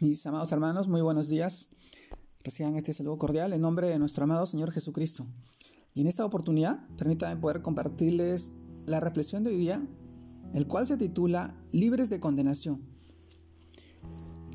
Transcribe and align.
Mis 0.00 0.26
amados 0.26 0.50
hermanos, 0.50 0.88
muy 0.88 1.02
buenos 1.02 1.28
días. 1.28 1.68
Reciban 2.42 2.74
este 2.76 2.94
saludo 2.94 3.18
cordial 3.18 3.52
en 3.52 3.60
nombre 3.60 3.86
de 3.86 3.98
nuestro 3.98 4.24
amado 4.24 4.46
Señor 4.46 4.72
Jesucristo. 4.72 5.26
Y 5.92 6.00
en 6.00 6.06
esta 6.06 6.24
oportunidad, 6.24 6.88
permítanme 6.96 7.38
poder 7.38 7.60
compartirles 7.60 8.54
la 8.86 8.98
reflexión 8.98 9.44
de 9.44 9.50
hoy 9.50 9.58
día, 9.58 9.86
el 10.54 10.66
cual 10.66 10.86
se 10.86 10.96
titula 10.96 11.54
Libres 11.70 12.08
de 12.08 12.18
condenación. 12.18 12.80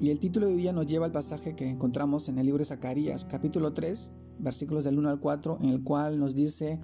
Y 0.00 0.08
el 0.08 0.18
título 0.18 0.46
de 0.46 0.54
hoy 0.54 0.62
día 0.62 0.72
nos 0.72 0.86
lleva 0.86 1.04
al 1.04 1.12
pasaje 1.12 1.54
que 1.54 1.68
encontramos 1.68 2.30
en 2.30 2.38
el 2.38 2.46
libro 2.46 2.60
de 2.60 2.64
Zacarías, 2.64 3.26
capítulo 3.26 3.74
3, 3.74 4.12
versículos 4.38 4.84
del 4.84 4.98
1 4.98 5.10
al 5.10 5.20
4, 5.20 5.58
en 5.60 5.68
el 5.68 5.84
cual 5.84 6.18
nos 6.18 6.34
dice, 6.34 6.80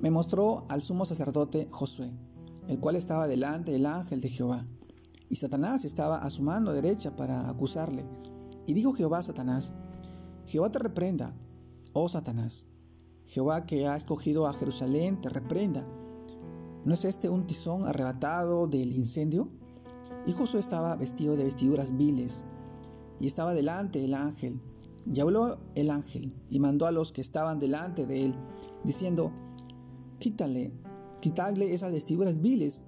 me 0.00 0.12
mostró 0.12 0.66
al 0.68 0.82
sumo 0.82 1.04
sacerdote 1.04 1.66
Josué, 1.72 2.12
el 2.68 2.78
cual 2.78 2.94
estaba 2.94 3.26
delante 3.26 3.72
del 3.72 3.86
ángel 3.86 4.20
de 4.20 4.28
Jehová 4.28 4.68
y 5.28 5.36
Satanás 5.36 5.84
estaba 5.84 6.18
a 6.18 6.30
su 6.30 6.42
mano 6.42 6.72
derecha 6.72 7.14
para 7.16 7.48
acusarle. 7.48 8.04
Y 8.66 8.74
dijo 8.74 8.92
Jehová 8.92 9.18
a 9.18 9.22
Satanás, 9.22 9.74
Jehová 10.46 10.70
te 10.70 10.78
reprenda, 10.78 11.34
oh 11.92 12.08
Satanás. 12.08 12.66
Jehová 13.26 13.66
que 13.66 13.86
ha 13.86 13.96
escogido 13.96 14.46
a 14.46 14.54
Jerusalén 14.54 15.20
te 15.20 15.28
reprenda. 15.28 15.86
¿No 16.84 16.94
es 16.94 17.04
este 17.04 17.28
un 17.28 17.46
tizón 17.46 17.86
arrebatado 17.86 18.66
del 18.66 18.92
incendio? 18.92 19.50
Y 20.26 20.32
Josué 20.32 20.60
estaba 20.60 20.96
vestido 20.96 21.36
de 21.36 21.44
vestiduras 21.44 21.96
viles, 21.96 22.44
y 23.20 23.26
estaba 23.26 23.52
delante 23.52 24.00
del 24.00 24.14
ángel. 24.14 24.60
Y 25.12 25.20
habló 25.20 25.58
el 25.74 25.90
ángel, 25.90 26.34
y 26.48 26.60
mandó 26.60 26.86
a 26.86 26.90
los 26.90 27.12
que 27.12 27.20
estaban 27.20 27.58
delante 27.58 28.06
de 28.06 28.26
él, 28.26 28.34
diciendo, 28.84 29.32
Quítale, 30.18 30.72
quítale 31.20 31.72
esas 31.74 31.92
vestiduras 31.92 32.40
viles, 32.40 32.82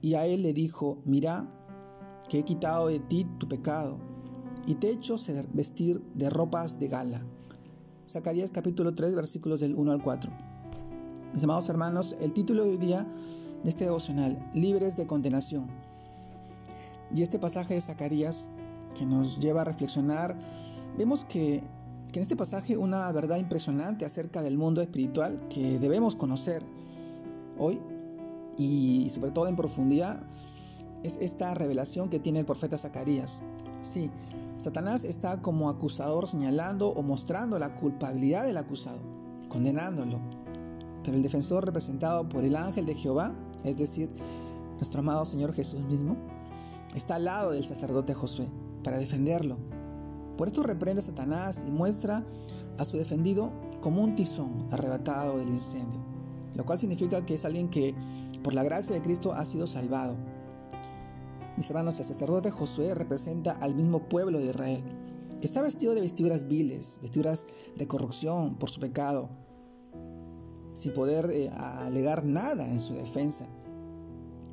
y 0.00 0.14
a 0.14 0.26
él 0.26 0.42
le 0.42 0.52
dijo, 0.52 0.98
mira, 1.04 1.48
que 2.28 2.40
he 2.40 2.44
quitado 2.44 2.88
de 2.88 3.00
ti 3.00 3.26
tu 3.38 3.48
pecado, 3.48 3.98
y 4.66 4.74
te 4.74 4.88
he 4.88 4.92
hecho 4.92 5.16
vestir 5.52 6.02
de 6.14 6.28
ropas 6.28 6.78
de 6.78 6.88
gala. 6.88 7.22
Zacarías 8.06 8.50
capítulo 8.50 8.94
3 8.94 9.14
versículos 9.14 9.60
del 9.60 9.74
1 9.74 9.92
al 9.92 10.02
4. 10.02 10.30
Mis 11.32 11.42
amados 11.42 11.68
hermanos, 11.68 12.14
el 12.20 12.32
título 12.32 12.64
de 12.64 12.70
hoy 12.70 12.76
día 12.76 13.06
de 13.64 13.70
este 13.70 13.84
devocional, 13.84 14.50
Libres 14.54 14.96
de 14.96 15.06
condenación. 15.06 15.66
Y 17.14 17.22
este 17.22 17.38
pasaje 17.38 17.74
de 17.74 17.80
Zacarías 17.80 18.48
que 18.94 19.06
nos 19.06 19.38
lleva 19.38 19.62
a 19.62 19.64
reflexionar, 19.64 20.38
vemos 20.96 21.24
que, 21.24 21.62
que 22.12 22.18
en 22.18 22.22
este 22.22 22.36
pasaje 22.36 22.76
una 22.76 23.10
verdad 23.12 23.38
impresionante 23.38 24.04
acerca 24.04 24.42
del 24.42 24.58
mundo 24.58 24.82
espiritual 24.82 25.48
que 25.48 25.78
debemos 25.78 26.14
conocer 26.14 26.62
hoy 27.58 27.80
y 28.58 29.08
sobre 29.10 29.30
todo 29.30 29.46
en 29.46 29.56
profundidad 29.56 30.20
es 31.02 31.16
esta 31.20 31.54
revelación 31.54 32.10
que 32.10 32.18
tiene 32.18 32.40
el 32.40 32.46
profeta 32.46 32.76
Zacarías. 32.76 33.40
Sí, 33.82 34.10
Satanás 34.56 35.04
está 35.04 35.40
como 35.40 35.70
acusador 35.70 36.28
señalando 36.28 36.88
o 36.88 37.02
mostrando 37.02 37.58
la 37.58 37.76
culpabilidad 37.76 38.44
del 38.44 38.56
acusado, 38.56 38.98
condenándolo. 39.48 40.18
Pero 41.04 41.16
el 41.16 41.22
defensor 41.22 41.64
representado 41.64 42.28
por 42.28 42.44
el 42.44 42.56
ángel 42.56 42.84
de 42.84 42.96
Jehová, 42.96 43.34
es 43.64 43.76
decir, 43.76 44.10
nuestro 44.74 45.00
amado 45.00 45.24
Señor 45.24 45.52
Jesús 45.52 45.80
mismo, 45.84 46.16
está 46.94 47.14
al 47.14 47.24
lado 47.24 47.52
del 47.52 47.64
sacerdote 47.64 48.14
Josué 48.14 48.48
para 48.82 48.98
defenderlo. 48.98 49.58
Por 50.36 50.48
esto 50.48 50.62
reprende 50.62 51.00
a 51.00 51.04
Satanás 51.04 51.64
y 51.66 51.70
muestra 51.70 52.24
a 52.78 52.84
su 52.84 52.96
defendido 52.96 53.50
como 53.80 54.02
un 54.02 54.16
tizón 54.16 54.66
arrebatado 54.70 55.38
del 55.38 55.48
incendio, 55.48 56.00
lo 56.54 56.64
cual 56.64 56.78
significa 56.78 57.24
que 57.24 57.34
es 57.34 57.44
alguien 57.44 57.68
que 57.68 57.94
por 58.42 58.54
la 58.54 58.62
gracia 58.62 58.94
de 58.94 59.02
Cristo 59.02 59.32
ha 59.32 59.44
sido 59.44 59.66
salvado. 59.66 60.16
Mis 61.56 61.68
hermanos, 61.70 61.98
el 61.98 62.04
sacerdote 62.04 62.50
Josué 62.50 62.94
representa 62.94 63.52
al 63.52 63.74
mismo 63.74 64.08
pueblo 64.08 64.38
de 64.38 64.46
Israel, 64.46 64.84
que 65.40 65.46
está 65.46 65.60
vestido 65.60 65.94
de 65.94 66.00
vestiduras 66.00 66.46
viles, 66.46 66.98
vestiduras 67.02 67.46
de 67.76 67.86
corrupción 67.86 68.56
por 68.58 68.70
su 68.70 68.78
pecado, 68.80 69.28
sin 70.72 70.92
poder 70.92 71.30
eh, 71.32 71.50
alegar 71.50 72.24
nada 72.24 72.70
en 72.70 72.80
su 72.80 72.94
defensa. 72.94 73.48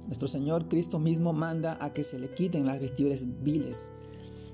Nuestro 0.07 0.27
Señor 0.27 0.67
Cristo 0.67 0.97
mismo 0.97 1.33
manda 1.33 1.77
a 1.79 1.93
que 1.93 2.03
se 2.03 2.19
le 2.19 2.33
quiten 2.33 2.65
las 2.65 2.79
vestiduras 2.79 3.25
viles, 3.43 3.91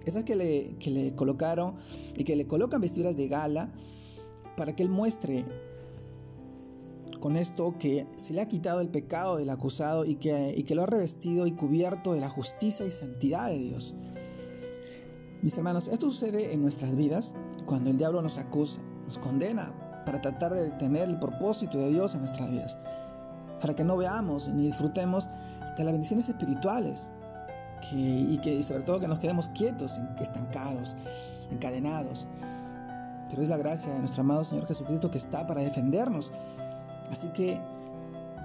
esas 0.05 0.23
que 0.23 0.35
le, 0.35 0.75
que 0.77 0.89
le 0.89 1.15
colocaron 1.15 1.75
y 2.15 2.23
que 2.23 2.35
le 2.35 2.47
colocan 2.47 2.81
vestiduras 2.81 3.15
de 3.15 3.27
gala 3.27 3.71
para 4.57 4.75
que 4.75 4.83
Él 4.83 4.89
muestre 4.89 5.45
con 7.21 7.37
esto 7.37 7.75
que 7.79 8.07
se 8.17 8.33
le 8.33 8.41
ha 8.41 8.47
quitado 8.47 8.81
el 8.81 8.89
pecado 8.89 9.37
del 9.37 9.49
acusado 9.51 10.03
y 10.03 10.15
que, 10.15 10.53
y 10.57 10.63
que 10.63 10.75
lo 10.75 10.83
ha 10.83 10.87
revestido 10.87 11.47
y 11.47 11.53
cubierto 11.53 12.13
de 12.13 12.19
la 12.19 12.29
justicia 12.29 12.85
y 12.85 12.91
santidad 12.91 13.47
de 13.47 13.59
Dios. 13.59 13.93
Mis 15.41 15.57
hermanos, 15.57 15.87
esto 15.87 16.09
sucede 16.09 16.51
en 16.51 16.61
nuestras 16.61 16.95
vidas 16.95 17.33
cuando 17.65 17.91
el 17.91 17.97
diablo 17.97 18.21
nos 18.21 18.37
acusa, 18.37 18.81
nos 19.05 19.19
condena 19.19 19.71
para 20.05 20.19
tratar 20.19 20.53
de 20.53 20.63
detener 20.63 21.09
el 21.09 21.19
propósito 21.19 21.77
de 21.77 21.91
Dios 21.91 22.15
en 22.15 22.21
nuestras 22.21 22.49
vidas, 22.49 22.77
para 23.61 23.75
que 23.75 23.83
no 23.83 23.97
veamos 23.97 24.49
ni 24.49 24.65
disfrutemos 24.65 25.29
de 25.77 25.83
las 25.83 25.93
bendiciones 25.93 26.27
espirituales 26.27 27.11
y 27.91 28.37
que 28.39 28.61
sobre 28.63 28.83
todo 28.83 28.99
que 28.99 29.07
nos 29.07 29.19
quedemos 29.19 29.49
quietos, 29.49 29.99
estancados, 30.19 30.95
encadenados. 31.51 32.27
Pero 33.29 33.43
es 33.43 33.49
la 33.49 33.57
gracia 33.57 33.93
de 33.93 33.99
nuestro 33.99 34.21
amado 34.21 34.43
Señor 34.43 34.67
Jesucristo 34.67 35.09
que 35.09 35.17
está 35.19 35.45
para 35.45 35.61
defendernos 35.61 36.31
Así 37.11 37.27
que 37.29 37.59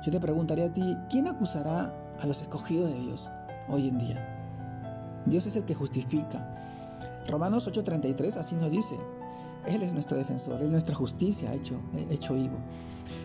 yo 0.04 0.12
te 0.12 0.20
preguntaría 0.20 0.66
a 0.66 0.72
ti, 0.72 0.96
¿quién 1.08 1.28
acusará 1.28 1.94
a 2.20 2.26
los 2.26 2.42
escogidos 2.42 2.90
de 2.90 2.98
Dios 2.98 3.30
hoy 3.68 3.88
en 3.88 3.98
día? 3.98 5.24
Dios 5.24 5.46
es 5.46 5.56
el 5.56 5.64
que 5.64 5.74
justifica. 5.74 6.50
Romanos 7.28 7.68
8:33 7.68 8.36
así 8.36 8.54
nos 8.56 8.70
dice, 8.70 8.96
Él 9.66 9.82
es 9.82 9.92
nuestro 9.92 10.16
defensor, 10.16 10.60
Él 10.60 10.66
es 10.66 10.72
nuestra 10.72 10.94
justicia 10.94 11.52
hecho, 11.54 11.80
hecho 12.10 12.34
vivo. 12.34 12.56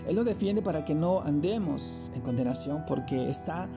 Él 0.07 0.15
nos 0.15 0.25
defiende 0.25 0.61
para 0.61 0.83
que 0.83 0.95
no 0.95 1.21
andemos 1.21 2.11
en 2.15 2.21
condenación 2.21 2.83
porque 2.87 3.29
esta, 3.29 3.69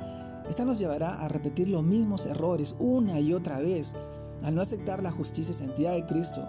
esta 0.48 0.64
nos 0.64 0.78
llevará 0.78 1.22
a 1.22 1.28
repetir 1.28 1.68
los 1.68 1.82
mismos 1.82 2.24
errores 2.26 2.76
una 2.78 3.20
y 3.20 3.34
otra 3.34 3.58
vez 3.58 3.94
al 4.42 4.54
no 4.54 4.62
aceptar 4.62 5.02
la 5.02 5.10
justicia 5.10 5.52
y 5.52 5.54
santidad 5.54 5.92
de 5.92 6.06
Cristo 6.06 6.46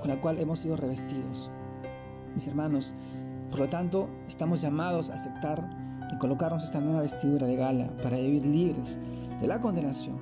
con 0.00 0.08
la 0.08 0.20
cual 0.20 0.38
hemos 0.38 0.58
sido 0.58 0.76
revestidos. 0.76 1.50
Mis 2.34 2.46
hermanos, 2.46 2.94
por 3.52 3.60
lo 3.60 3.68
tanto, 3.68 4.08
estamos 4.26 4.62
llamados 4.62 5.10
a 5.10 5.14
aceptar 5.14 5.68
y 6.10 6.16
colocarnos 6.16 6.64
esta 6.64 6.80
nueva 6.80 7.02
vestidura 7.02 7.46
de 7.46 7.54
gala 7.56 7.94
para 8.02 8.16
vivir 8.16 8.46
libres 8.46 8.98
de 9.38 9.46
la 9.46 9.60
condenación, 9.60 10.18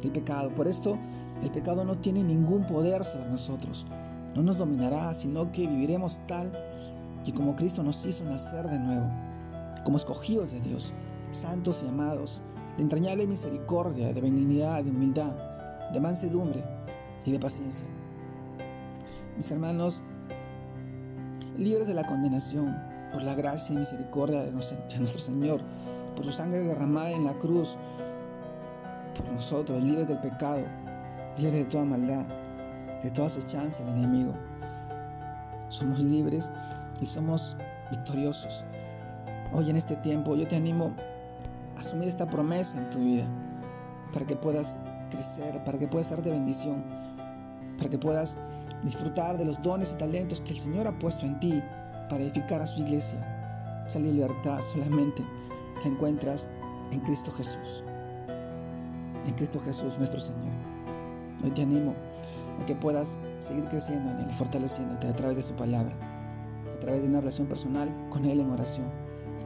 del 0.00 0.12
pecado. 0.12 0.54
Por 0.54 0.68
esto, 0.68 0.96
el 1.42 1.50
pecado 1.50 1.84
no 1.84 1.98
tiene 1.98 2.22
ningún 2.22 2.64
poder 2.64 3.04
sobre 3.04 3.28
nosotros. 3.28 3.88
No 4.36 4.42
nos 4.44 4.56
dominará, 4.56 5.12
sino 5.14 5.50
que 5.50 5.66
viviremos 5.66 6.20
tal 6.28 6.52
y 7.26 7.32
como 7.32 7.56
Cristo 7.56 7.82
nos 7.82 8.06
hizo 8.06 8.22
nacer 8.22 8.68
de 8.68 8.78
nuevo, 8.78 9.10
como 9.84 9.96
escogidos 9.96 10.52
de 10.52 10.60
Dios, 10.60 10.92
santos 11.32 11.82
y 11.84 11.88
amados, 11.88 12.40
de 12.76 12.84
entrañable 12.84 13.26
misericordia, 13.26 14.12
de 14.12 14.20
benignidad, 14.20 14.84
de 14.84 14.90
humildad, 14.92 15.34
de 15.92 15.98
mansedumbre 15.98 16.62
y 17.24 17.32
de 17.32 17.40
paciencia. 17.40 17.86
Mis 19.36 19.50
hermanos, 19.50 20.04
libres 21.56 21.86
de 21.86 21.94
la 21.94 22.04
condenación 22.04 22.76
por 23.12 23.22
la 23.22 23.34
gracia 23.34 23.74
y 23.74 23.78
misericordia 23.78 24.42
de 24.42 24.52
nuestro 24.52 25.20
Señor, 25.20 25.60
por 26.16 26.24
su 26.24 26.32
sangre 26.32 26.64
derramada 26.64 27.10
en 27.10 27.24
la 27.24 27.34
cruz, 27.34 27.76
por 29.16 29.32
nosotros, 29.32 29.82
libres 29.82 30.08
del 30.08 30.18
pecado, 30.18 30.64
libres 31.36 31.54
de 31.54 31.64
toda 31.66 31.84
maldad, 31.84 32.24
de 33.02 33.10
toda 33.10 33.28
acechanza 33.28 33.84
del 33.84 33.94
enemigo. 33.98 34.34
Somos 35.68 36.02
libres 36.02 36.50
y 37.00 37.06
somos 37.06 37.56
victoriosos. 37.90 38.64
Hoy 39.52 39.70
en 39.70 39.76
este 39.76 39.96
tiempo 39.96 40.34
yo 40.34 40.48
te 40.48 40.56
animo 40.56 40.92
a 41.76 41.80
asumir 41.80 42.08
esta 42.08 42.26
promesa 42.26 42.78
en 42.78 42.90
tu 42.90 42.98
vida 42.98 43.24
para 44.12 44.26
que 44.26 44.36
puedas 44.36 44.78
crecer, 45.10 45.62
para 45.64 45.78
que 45.78 45.86
puedas 45.86 46.08
ser 46.08 46.22
de 46.22 46.30
bendición, 46.30 46.82
para 47.78 47.90
que 47.90 47.98
puedas 47.98 48.36
disfrutar 48.84 49.38
de 49.38 49.44
los 49.44 49.60
dones 49.62 49.92
y 49.92 49.96
talentos 49.96 50.40
que 50.40 50.52
el 50.52 50.58
Señor 50.58 50.86
ha 50.86 50.98
puesto 50.98 51.26
en 51.26 51.40
ti 51.40 51.62
para 52.08 52.22
edificar 52.22 52.60
a 52.60 52.66
su 52.66 52.82
iglesia. 52.82 53.84
Esa 53.86 53.98
libertad 53.98 54.60
solamente 54.60 55.24
la 55.82 55.90
encuentras 55.90 56.48
en 56.90 57.00
Cristo 57.00 57.32
Jesús. 57.32 57.82
En 59.26 59.32
Cristo 59.34 59.60
Jesús, 59.60 59.98
nuestro 59.98 60.20
Señor. 60.20 60.52
Hoy 61.42 61.50
te 61.50 61.62
animo 61.62 61.94
a 62.60 62.66
que 62.66 62.74
puedas 62.74 63.16
seguir 63.40 63.64
creciendo 63.64 64.10
en 64.10 64.20
Él, 64.20 64.32
fortaleciéndote 64.32 65.08
a 65.08 65.14
través 65.14 65.36
de 65.36 65.42
su 65.42 65.54
palabra, 65.54 65.94
a 66.74 66.80
través 66.80 67.02
de 67.02 67.08
una 67.08 67.20
relación 67.20 67.46
personal 67.46 67.90
con 68.10 68.24
Él 68.24 68.40
en 68.40 68.50
oración. 68.50 68.86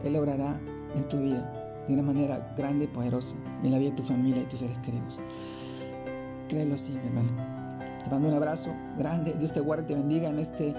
Él 0.04 0.16
obrará 0.16 0.60
en 0.94 1.08
tu 1.08 1.18
vida 1.18 1.84
de 1.86 1.94
una 1.94 2.02
manera 2.02 2.52
grande 2.56 2.84
y 2.84 2.88
poderosa 2.88 3.36
en 3.62 3.70
la 3.70 3.78
vida 3.78 3.90
de 3.90 3.96
tu 3.96 4.02
familia 4.02 4.42
y 4.42 4.46
tus 4.46 4.60
seres 4.60 4.78
queridos. 4.78 5.20
Créelo 6.48 6.74
así, 6.74 6.92
mi 6.92 7.06
hermano. 7.06 7.57
Te 8.08 8.14
mando 8.14 8.28
un 8.28 8.34
abrazo 8.34 8.74
grande. 8.96 9.34
Dios 9.38 9.52
te 9.52 9.60
guarde 9.60 9.82
te 9.82 9.94
bendiga 9.94 10.30
en 10.30 10.38
este, 10.38 10.74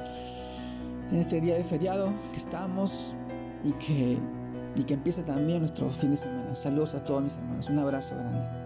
en 1.11 1.19
este 1.19 1.39
día 1.39 1.55
de 1.55 1.63
feriado 1.63 2.09
que 2.31 2.37
estamos 2.37 3.15
y 3.63 3.71
que, 3.73 4.17
y 4.75 4.83
que 4.83 4.95
empiece 4.95 5.21
también 5.21 5.59
nuestro 5.59 5.91
fin 5.91 6.09
de 6.09 6.17
semana. 6.17 6.55
Saludos 6.55 6.95
a 6.95 7.03
todos 7.03 7.21
mis 7.21 7.37
hermanos. 7.37 7.69
Un 7.69 7.77
abrazo 7.77 8.15
grande. 8.15 8.58